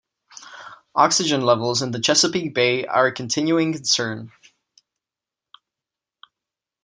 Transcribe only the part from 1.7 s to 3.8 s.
in the Chesapeake Bay are a continuing